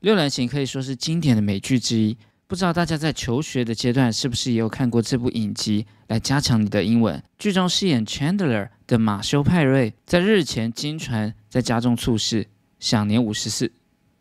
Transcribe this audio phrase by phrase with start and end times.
[0.00, 2.16] 六人行可以说是经典的美剧之一。
[2.46, 7.22] 不知道大家在求学的阶段是不是也有看过这部影集来加强你的英文？
[7.38, 12.46] 剧中饰演 Chandler 的马修·派瑞在日前经传在家中猝逝，
[12.80, 13.70] 享年五十四。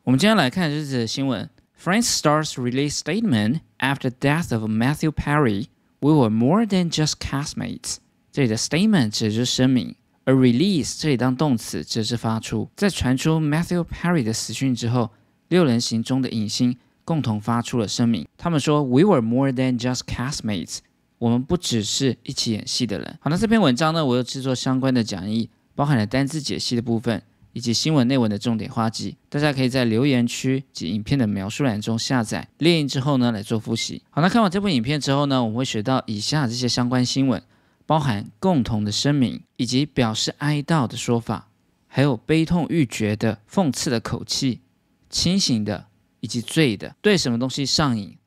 [0.04, 1.50] 我们今天来看这则新闻
[1.82, 5.68] ：Friends stars release statement after death of Matthew Perry.
[6.02, 7.96] We were more than just castmates.
[8.32, 12.70] 这里的 statement 指的是声明，而 release 这里当动词指的是发出。
[12.76, 15.10] 在传出 Matthew Perry 的死讯之后，
[15.50, 16.78] 六人行中的影星。
[17.06, 20.78] 共同发出了声明，他们说：“We were more than just castmates。”
[21.18, 23.18] 我们不只是一起演戏的人。
[23.20, 27.20] 好，那这篇文章呢，我又制作相关的讲义，包含了单字解析的部分，
[27.54, 29.18] 以及新闻内文的重点花集。
[29.28, 34.04] 大家可以在留言区及影片的描述栏中下载练印之后呢，来做复习。
[34.12, 37.42] 好，那看完这部影片之后呢，我们会学到以下这些相关新闻，
[37.88, 41.48] 包含共同的声明，以及表示哀悼的说法，
[41.88, 44.62] 还有悲痛欲绝的讽刺的口气，
[45.10, 45.88] 清醒的。
[46.22, 48.18] 以及醉的，对什么东西上瘾，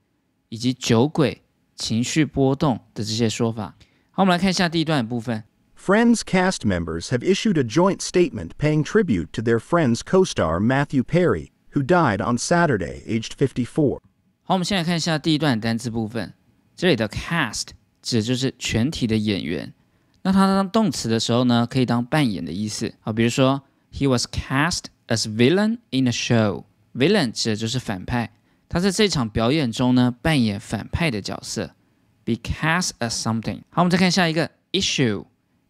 [0.48, 1.42] 以及酒鬼
[1.76, 3.74] 情绪波动的这些说法。
[4.12, 5.44] 好，我们来看一下第一段的部分。
[5.78, 11.50] Friends cast members have issued a joint statement paying tribute to their Friends co-star Matthew Perry,
[11.74, 14.00] who died on Saturday, aged 54.
[14.44, 16.32] 好，我们先来看一下第一段单词部分。
[16.74, 19.74] 这里的 cast 指的就是全体的演员。
[20.22, 22.94] 那它当动词的时候呢，可以当扮演的意思。
[23.00, 26.64] 好，比如说，He was cast as villain in a show.
[26.94, 28.32] Villain 指的就是反派，
[28.68, 31.74] 他在这场表演中呢扮演反派的角色。
[32.24, 33.62] Be cast as something。
[33.70, 35.24] 好，我们再看下一个 issue。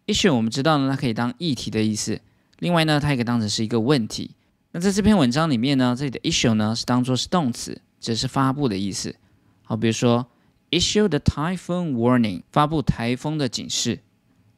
[0.05, 2.21] issue 我们知道呢，它可以当议题的意思。
[2.59, 4.35] 另外呢，它也可以当成是一个问题。
[4.71, 9.15] 那在这篇文章里面呢，这里的 issue 呢是当做是动词，指的是发布的意思。
[9.63, 10.27] 好，比如说
[10.71, 13.99] issue the typhoon warning，发布台风的警示。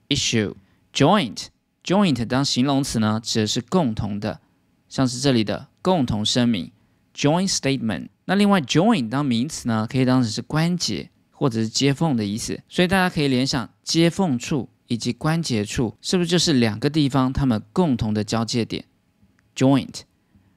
[0.10, 0.54] issue
[0.94, 1.48] joint
[1.84, 4.42] joint 当形容词呢，指的是共同的，
[4.90, 5.68] 像是这里的。
[5.86, 6.72] 共同声明
[7.14, 8.08] ，joint statement。
[8.26, 12.60] 那另外 join 当名词呢，可以当成是关节或者是接缝的意思。
[12.68, 18.86] 所以大家可以联想接缝处以及关节处，是不是就是两个地方它们共同的交界点
[19.56, 20.02] ？joint。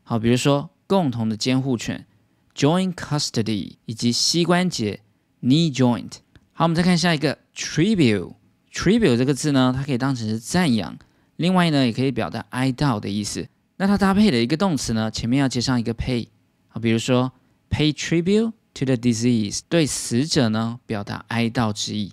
[0.03, 2.07] 好，比如说共同的监护权
[2.55, 5.01] ，joint custody，以及膝关节
[5.43, 6.13] ，knee joint。
[6.55, 8.33] 好，我们再看下一个，tribute。
[8.73, 10.99] tribute 这个字呢，它可以当成是赞扬，
[11.37, 13.47] 另外呢，也可以表达哀悼的意思。
[13.79, 16.27] 那它搭配的一个动词呢，前面要接上一个 pay，
[16.67, 17.33] 好，比如说
[17.71, 22.13] pay tribute to the disease，对死者呢表达哀悼之意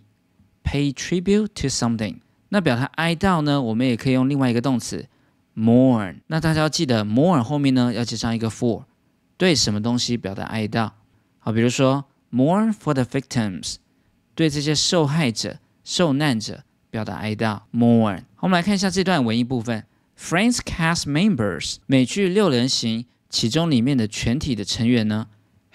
[0.64, 2.18] ，pay tribute to something。
[2.50, 5.08] 那表达哀悼呢，我们也可以用另外一个动词
[5.58, 6.18] mourn。
[6.28, 8.84] 那大家要记得 mourn 后面呢要接上一个 for，
[9.36, 10.92] 对什么东西表达哀悼？
[11.40, 13.78] 好，比如说 mourn for the victims，
[14.36, 18.20] 对这些受害者、受难者表达哀悼，mourn。
[18.36, 19.84] 好，我们来看一下这段文艺部分。
[20.18, 25.28] Friends cast members 美剧六人行其中里面的全体的成员呢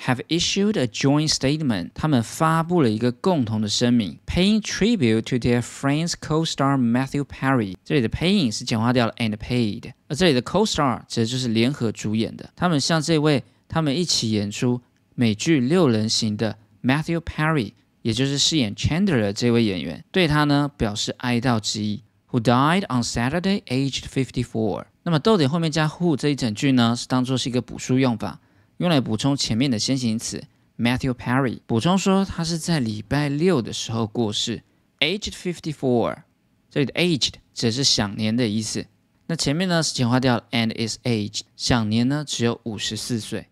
[0.04, 7.76] ，have issued a joint statement，他们发布了一个共同的声明，paying tribute to their Friends co-star Matthew Perry。
[7.84, 14.80] 这里的 paying 是简化掉了 and paid，而这里的 co-star 指的就是联合主演的，他们向这位他们一起演出
[15.14, 22.02] 美剧六人行的 Matthew Perry，也就是饰演 Chandler 的这位演员，对他呢表示哀悼之意。
[22.31, 24.85] Who died on Saturday, aged fifty-four？
[25.03, 28.39] 那么逗点后面加 who 这一整句呢，是当做是一个补数用法，
[28.77, 30.43] 用来补充前面的先行词
[30.77, 31.59] Matthew Perry。
[31.65, 34.63] 补充说他是在礼拜六的时候过世，
[34.99, 36.23] aged fifty-four。
[36.69, 38.85] 这里的 aged 指的是享年的意思。
[39.27, 43.47] 那前面呢是简化掉 and is aged，享年呢只有五十四岁。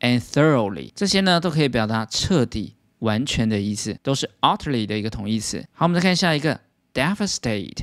[0.00, 2.75] and thoroughly，这些呢都可以表达彻底。
[2.99, 5.63] 完全的意思都是 utterly 的一个同义词。
[5.73, 6.59] 好，我们再看下一个
[6.93, 7.79] devastate，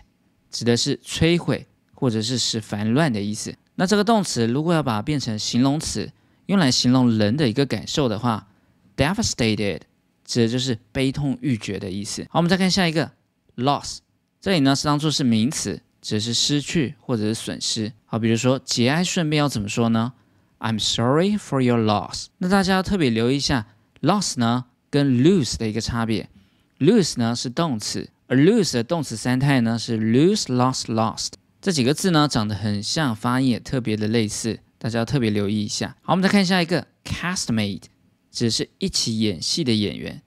[0.50, 3.54] 指的是摧毁或者是使烦乱的意思。
[3.76, 6.10] 那这个动词如果要把它变成形容词，
[6.46, 8.48] 用来形容人的一个感受的话
[8.96, 9.80] ，devastated
[10.24, 12.22] 指的就是悲痛欲绝的意思。
[12.30, 13.10] 好，我们再看下一个
[13.56, 13.98] loss，
[14.40, 17.92] 这里呢是当做是名词，指的是失去或者是损失。
[18.06, 20.12] 好，比如说节哀顺变要怎么说呢
[20.58, 22.26] ？I'm sorry for your loss。
[22.38, 23.66] 那大家要特别留意一下
[24.02, 24.66] loss 呢。
[24.94, 26.30] 跟 lose 的一个差别
[26.78, 31.30] ，lose 呢是动词，而 lose 的动词三态呢是 lose、lost、lost。
[31.60, 35.96] 这几个字呢长得很像，发音也特别的类似，大家要特别留意一下。
[36.02, 37.82] 好，我们再看下一个 castmate，
[38.30, 40.22] 指的是一起演戏的演员。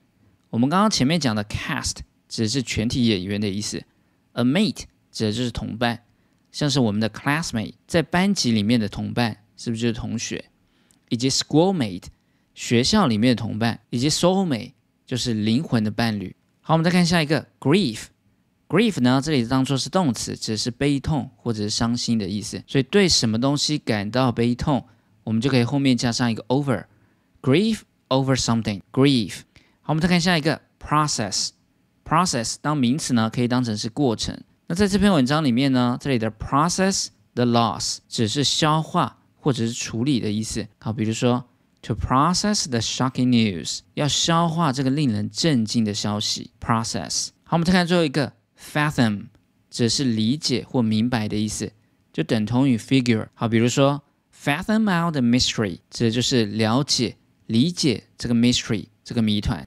[0.50, 1.96] 我们刚刚前面讲的 cast
[2.28, 3.82] 指的是全体演员的意思
[4.32, 6.02] ，a mate 指的就是同伴，
[6.52, 10.44] 像是我们的 classmate 在班级里面的同伴，是不是就是同学？
[11.08, 12.04] 以及 schoolmate
[12.58, 14.72] 学校里面的同伴，以及 soulmate
[15.06, 16.34] 就是灵魂的伴侣。
[16.60, 18.06] 好，我们再看下一个 grief。
[18.68, 22.60] grief 呢，这里当做是动词，指的是悲痛或者是伤心的意思。
[22.66, 24.84] 所以对什么东西感到悲痛，
[25.22, 26.86] 我们就可以后面加上一个 over。
[27.40, 28.80] grief over something。
[28.90, 29.42] grief。
[29.82, 31.50] 好，我们再看下一个 process。
[32.04, 34.36] process 当名词呢，可以当成是过程。
[34.66, 40.66] 那在这篇文章里面呢，这里的 process the loss 只是消化或者是处理的意思。
[40.80, 41.44] 好，比如说。
[41.82, 46.50] To process the shocking news，要消化这个令人震惊的消息。
[46.60, 47.28] Process。
[47.44, 49.26] 好，我们再看最后一个，fathom，
[49.70, 51.72] 指是理解或明白的意思，
[52.12, 53.28] 就等同于 figure。
[53.32, 54.02] 好，比如说
[54.36, 57.16] fathom out the mystery，指的就是了解、
[57.46, 59.66] 理解这个 mystery 这个谜团。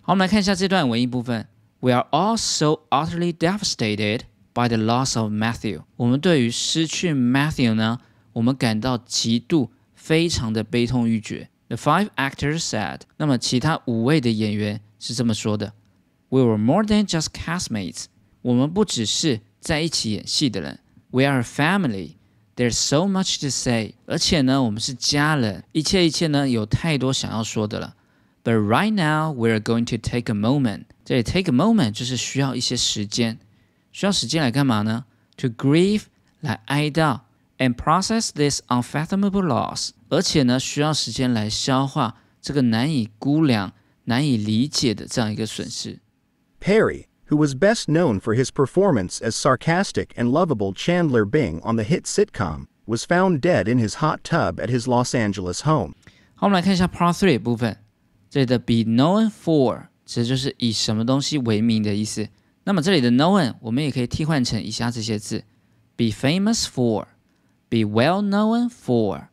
[0.00, 1.48] 好，我们来看一下这段文艺部分。
[1.80, 4.20] We are all so utterly devastated
[4.54, 5.82] by the loss of Matthew。
[5.96, 7.98] 我们对于失去 Matthew 呢，
[8.32, 9.72] 我们感到极度。
[10.07, 11.49] 非常的悲痛欲绝。
[11.67, 15.73] The five actors said，那么其他五位的演员是这么说的：
[16.29, 18.05] We were more than just castmates，
[18.41, 20.79] 我们不只是在一起演戏的人。
[21.11, 27.95] We are a family。There's so much to say，而且呢，我们是家人，一切一切呢，有太多想要说的了。
[28.43, 30.83] But right now we're going to take a moment。
[31.03, 33.39] 这里 take a moment 就是需要一些时间，
[33.91, 35.05] 需要时间来干嘛呢？
[35.37, 36.03] To grieve，
[36.41, 37.21] 来哀悼，
[37.57, 39.89] and process this unfathomable loss。
[40.09, 43.73] 而且呢，需要时间来消化这个难以估量、
[44.05, 45.99] 难以理解的这样一个损失。
[46.59, 51.83] Perry, who was best known for his performance as sarcastic and lovable Chandler Bing on the
[51.83, 55.93] hit sitcom, was found dead in his hot tub at his Los Angeles home.
[56.35, 57.77] 好，我们来看一下 Part Three 部分，
[58.29, 62.27] 这里的 be known for 其实就是以什么东西为名的意思。
[62.65, 65.43] 那么这里的 known 我们也可以替换成以下这些字：
[65.95, 69.27] be famous for，be well known for。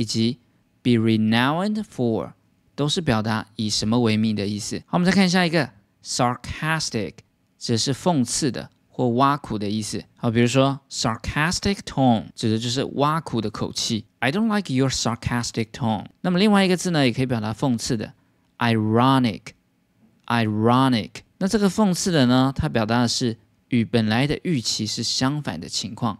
[0.00, 0.38] 以及
[0.80, 2.32] be renowned for
[2.74, 4.78] 都是表达以什么为名的意思。
[4.86, 5.68] 好，我们再看下一个
[6.02, 7.16] sarcastic，
[7.58, 10.02] 指的是讽刺的或挖苦的意思。
[10.16, 14.06] 好，比如说 sarcastic tone 指的就是挖苦的口气。
[14.20, 16.06] I don't like your sarcastic tone。
[16.22, 18.14] 那么另外一个字呢，也可以表达讽刺的
[18.56, 21.10] ironic，ironic。
[21.36, 23.36] 那这个讽刺的呢，它表达的是
[23.68, 26.18] 与本来的预期是相反的情况，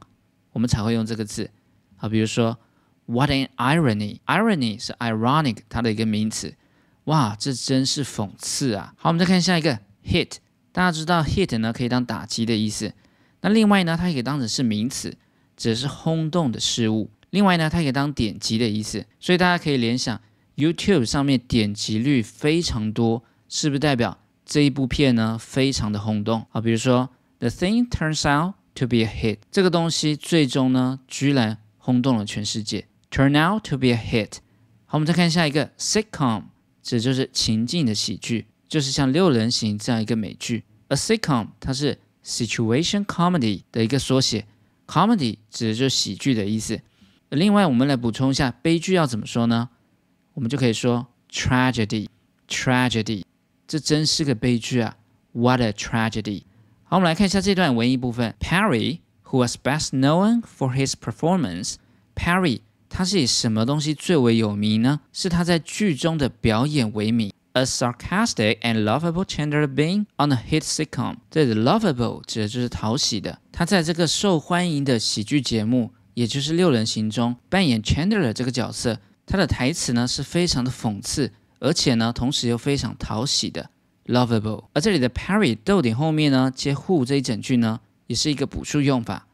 [0.53, 1.51] 我们才会用这个字。
[1.97, 2.59] 好，比如说。
[3.11, 4.21] What an irony!
[4.25, 6.55] Irony 是 ironic 它的一个名词。
[7.05, 8.95] 哇，这真是讽刺啊！
[8.97, 10.37] 好，我们再看下一个 hit。
[10.71, 12.93] 大家知道 hit 呢可以当打击的意思。
[13.41, 15.17] 那另外呢，它也可以当成是名词，
[15.57, 17.11] 指的是轰动的事物。
[17.31, 19.05] 另外呢，它也可以当点击的意思。
[19.19, 20.21] 所以大家可以联想
[20.55, 26.47] YouTube 上面点击率非常多，是不是代表这一部片呢非常的轰动？
[26.51, 27.11] 好，比如说
[27.41, 29.39] The thing turns out to be a hit。
[29.51, 32.87] 这个东西最终呢居然轰动了全世界。
[33.10, 34.38] Turn out to be a hit。
[34.86, 36.44] 好，我们再看下一个 sitcom，
[36.84, 40.64] 指就是情境的喜剧，就是像六人行这样一个美剧。
[40.90, 44.46] A sitcom 它是 situation comedy 的一个缩写，
[44.86, 46.80] comedy 指的就是喜剧的意思。
[47.30, 49.70] 另外，我们来补充一下悲剧要怎么说呢？
[50.34, 53.24] 我们就可以说 tragedy，tragedy，
[53.68, 54.98] 这真是个悲剧啊！
[55.32, 56.44] What a tragedy！
[56.84, 58.36] 好，我们来看一下这段文艺部分。
[58.40, 61.76] Perry, who was best known for his performance,
[62.16, 62.62] Perry
[62.93, 65.01] 他是以什么东西最为有名呢？
[65.13, 67.33] 是他在剧中的表演为名。
[67.53, 71.17] A sarcastic and lovable Chandler Bing on a hit sitcom。
[71.31, 73.39] 这里的 lovable 指的就是讨喜的。
[73.53, 78.99] 他在这个受欢迎的喜剧节目，也就是六人行中扮演 Chandler 这个角色。
[79.25, 83.71] 他的台词呢是非常的讽刺，而且呢同时又非常讨喜的
[84.07, 84.65] lovable。
[84.75, 89.27] 而这里的 Perry 逗点后面呢接 who 这一整句呢，也是一个补数用法，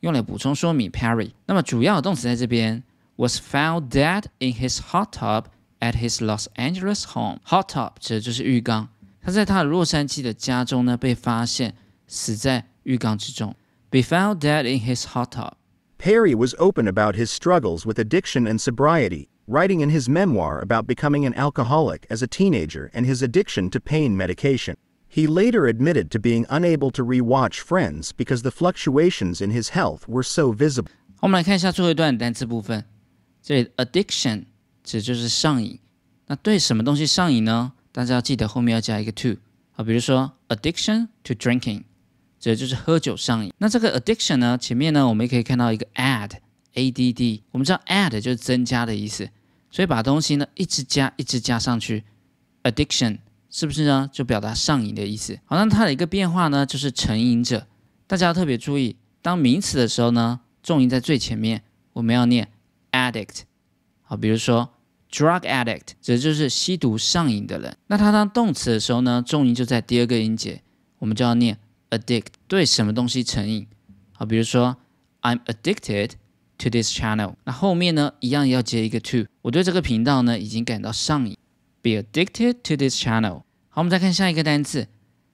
[0.00, 1.30] 用来补充说明 Perry。
[1.46, 2.82] 那么主要的动词在这边。
[3.17, 5.45] was found dead in his hot tub
[5.79, 7.39] at his Los Angeles home.
[7.45, 8.89] Hot tub 指的就是浴缸。
[9.21, 11.75] 他在他的洛杉矶的家中呢，被发现
[12.07, 13.55] 死在浴缸之中。
[13.89, 15.53] Be found dead in his hot tub.
[15.97, 20.87] Perry was open about his struggles with addiction and sobriety, writing in his memoir about
[20.87, 24.75] becoming an alcoholic as a teenager and his addiction to pain medication.
[25.09, 30.07] He later admitted to being unable to rewatch Friends because the fluctuations in his health
[30.07, 30.91] were so visible.
[31.19, 32.85] 我们来看一下最后一段单词部分。
[33.44, 34.44] 这里 addiction
[34.82, 35.78] 指就是上瘾，
[36.28, 37.74] 那对什么东西上瘾呢？
[37.92, 39.36] 大家要记得后面要加一个 to
[39.76, 41.82] 啊，比如说 addiction to drinking，
[42.40, 43.52] 指的就是喝酒上瘾。
[43.58, 49.28] 那这个 addiction 呢，前面呢我们也可以看到一个 add，a d d，我们知道 add 就是增加的意思，
[49.70, 52.02] 所以把东西呢一直加，一直加上去
[52.62, 53.18] ，addiction
[53.50, 54.08] 是不是呢？
[54.10, 55.38] 就表达上瘾的意思。
[55.44, 57.66] 好，那它的一个变化呢，就是成瘾者。
[58.06, 62.48] 大家要特别注意，当名词的时候呢，重音在最前面，我们要念
[62.94, 63.40] addict。
[64.02, 64.70] 好，比如说。
[65.16, 67.76] Drug addict 指的就是吸毒上瘾的人。
[67.86, 70.60] 那它当动词的时候呢，重音就在第二个音节，
[70.98, 71.56] 我们就要念
[71.90, 73.64] addict，对什么东西成瘾。
[74.16, 74.76] 好，比如说
[75.22, 76.14] I'm addicted
[76.58, 77.34] to this channel。
[77.44, 81.38] 那后面呢，一样要接一个 to，我对这个频道呢已经感到上瘾。
[81.80, 83.44] Be addicted to this channel。
[83.68, 84.88] 好，我们再看下一个单词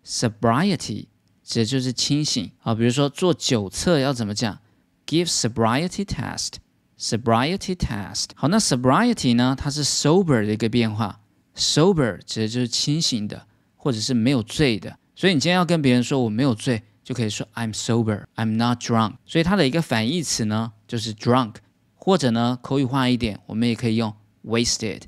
[0.04, 1.06] ，sobriety
[1.42, 2.50] 指的就是清醒。
[2.58, 4.58] 好，比如说做酒测要怎么讲
[5.06, 6.56] ？Give sobriety test。
[7.00, 8.26] Sobriety test。
[8.35, 9.57] 好，那 sobriety 呢？
[9.59, 11.21] 它是 sober 的一个变化。
[11.57, 14.99] Sober 指的就是清醒的，或者是没有醉的。
[15.16, 19.14] 所以你今天要跟别人说我没有醉，就可以说 I'm sober, I'm not drunk。
[19.25, 21.54] 所以它的一个反义词呢，就是 drunk。
[21.95, 24.14] 或者呢，口语化一点，我们也可以用
[24.45, 25.02] wasted，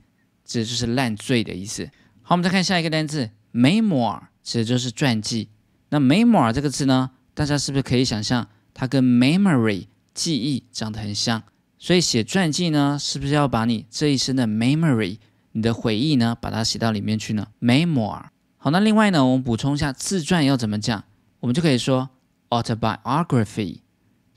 [0.44, 1.90] 指的就是烂醉的意思。
[2.22, 5.50] 好，我们再看下一个单词，memoir，指的就是传记。
[5.90, 11.42] 那 memoir 这个字呢，大家是不是可以想象它跟 memory 记忆长得很像？
[11.82, 15.18] 所以写传记呢，是不是要把你这一生的 memory，
[15.50, 18.26] 你的回忆呢，把它写到里面去呢？memoir。
[18.56, 21.02] 好，那另外呢，我们补充一下自传要怎么讲，
[21.40, 22.10] 我们就可以说
[22.50, 23.80] autobiography。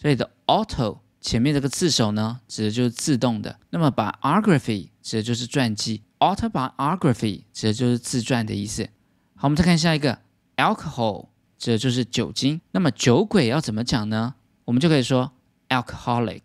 [0.02, 3.60] 所以的 auto 前面这个字首呢，指的就是自动的。
[3.70, 8.90] 那么 biography 指的就是传记，autobiography 指的就是自传的意思。
[9.36, 10.18] 好，我们再看下一个
[10.56, 11.28] alcohol，
[11.60, 12.60] 指的就是酒精。
[12.72, 14.34] 那么酒鬼要怎么讲呢？
[14.64, 15.32] 我们就可以说
[15.70, 16.42] alcoholic。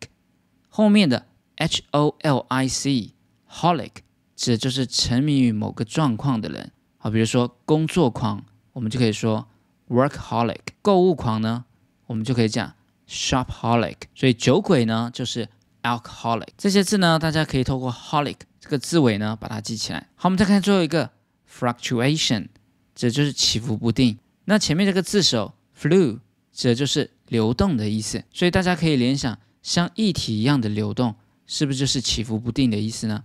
[0.72, 3.90] 后面的 h o l i c，holic
[4.36, 6.70] 指的就是沉迷于某个状况的人。
[6.96, 9.48] 好，比如说工作狂，我们就可以说
[9.88, 11.64] workaholic；购物狂呢，
[12.06, 12.72] 我们就可以讲
[13.08, 13.96] shop holic。
[14.14, 15.48] 所以酒鬼呢，就是
[15.82, 16.48] alcoholic。
[16.56, 20.08] 这些字呢，大家可以透过 holic 这个字尾呢，把它记起来。
[20.14, 21.10] 好，我们再看最后一个
[21.52, 22.46] fluctuation，
[22.94, 24.18] 指的就是起伏不定。
[24.44, 26.20] 那前面这个字首 flu
[26.52, 29.36] 指的就是流动的意思，所以大家可以联想。
[29.62, 31.14] 像液体一样的流动，
[31.46, 33.24] 是不是就是起伏不定的意思呢？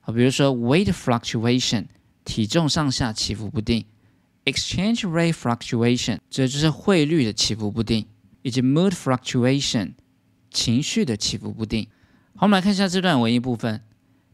[0.00, 1.86] 好，比如说 weight fluctuation，
[2.24, 3.84] 体重上下起伏不定
[4.44, 8.04] ；exchange rate fluctuation，这就是汇率的起伏不定；
[8.42, 9.92] 以及 mood fluctuation，
[10.50, 11.86] 情绪的起伏不定。
[12.34, 13.82] 好，我们来看一下这段文艺部分。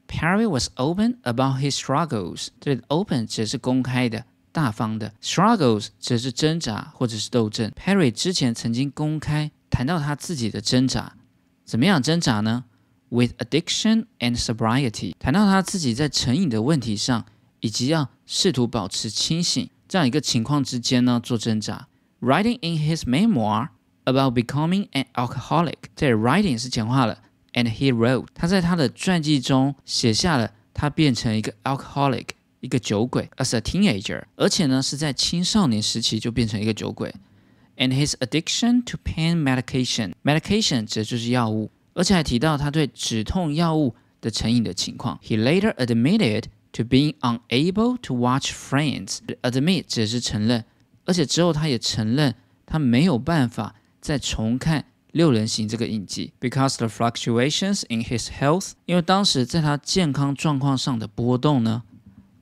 [0.07, 2.49] Perry was open about his struggles。
[2.61, 7.73] 这里的 open 指的是公开的、大方的；struggles 指的是挣扎或者是斗争。
[7.73, 11.17] Perry 之前曾经公开谈到他自己的挣扎。
[11.64, 12.64] 怎么样挣扎呢
[13.09, 17.25] ？With addiction and sobriety，谈到他自己在成瘾的问题上，
[17.61, 21.88] 以及要试图保持清醒这样一个情况之间呢做挣扎。
[22.21, 23.68] Writing in his memoir
[24.04, 32.28] about becoming an alcoholic，这 writing 是简化了，and he wrote，他在他的传记中写下了他变成一个 alcoholic，
[32.61, 37.14] 一个酒鬼，as a teenager，而且呢是在青少年时期就变成一个酒鬼。
[37.77, 40.13] and his addiction to pain medication.
[40.24, 45.19] Medication 指的就是药物，而且还提到他对止痛药物的成瘾的情况。
[45.24, 49.19] He later admitted to being unable to watch Friends.
[49.41, 50.65] Admit 指的是承认，
[51.05, 61.81] 而且之后他也承认他没有办法再重看六人行这个影集，because the fluctuations in his health，因为当时在他健康状况上的波动呢，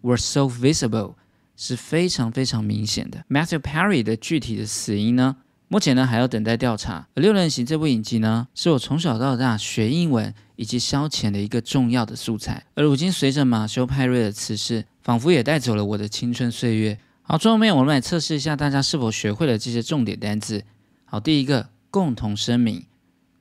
[0.02, 1.14] were so visible。
[1.57, 3.25] 是非常非常明显的。
[3.29, 5.37] Matthew Perry 的具体的死因呢，
[5.69, 7.07] 目前呢还要等待调查。
[7.15, 12.65] 而《六人行》这部影集呢，是我从小到大学英文以及消遣的一个重要的素材。
[12.75, 16.99] 而如今随着马修·派瑞的辞世，仿佛也带走了我的青春岁月。
[17.23, 20.65] 好，最后面我们来测试一下大家是否学会了这些重点单词。
[21.05, 22.85] 好，第一个共同声明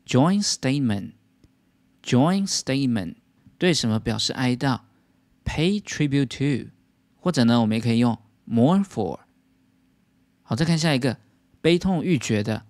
[0.06, 3.16] j o i n statement），“join statement
[3.58, 4.82] 对什么表示哀悼
[5.44, 6.70] ？Pay tribute to。
[7.21, 8.17] 或者呢，我们也可以用
[8.49, 9.19] mourn for。
[10.43, 11.19] 好，再看下一个，
[11.61, 12.65] 悲痛欲绝的，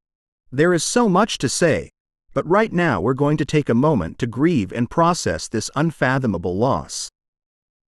[0.55, 1.89] There is so much to say,
[2.33, 6.55] but right now we're going to take a moment to grieve and process this unfathomable
[6.55, 7.09] loss.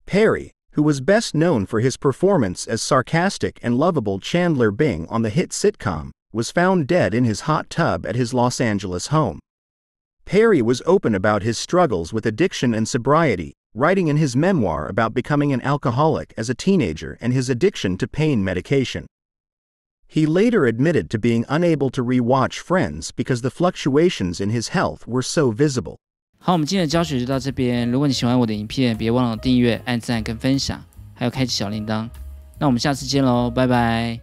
[0.05, 5.21] Perry, who was best known for his performance as sarcastic and lovable Chandler Bing on
[5.21, 9.39] the hit sitcom, was found dead in his hot tub at his Los Angeles home.
[10.25, 15.13] Perry was open about his struggles with addiction and sobriety, writing in his memoir about
[15.13, 19.07] becoming an alcoholic as a teenager and his addiction to pain medication.
[20.16, 25.06] He later admitted to being unable to rewatch Friends because the fluctuations in his health
[25.06, 25.96] were so visible.
[26.38, 27.90] 好，我们今天的教学就到这边。
[27.90, 30.82] 如果你喜欢我的影片，别忘了订阅、按赞跟分享，
[31.14, 32.08] 还有开启小铃铛。
[32.58, 34.22] 那我们下次见喽，拜拜。